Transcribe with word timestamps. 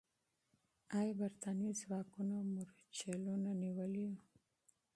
آیا 0.97 1.13
برتانوي 1.21 1.71
ځواکونو 1.81 2.35
مرچلونه 2.55 3.51
نیولي 3.61 4.05
وو؟ 4.11 4.17